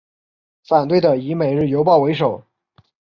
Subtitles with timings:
[0.67, 2.43] 反对的以每日邮报为首。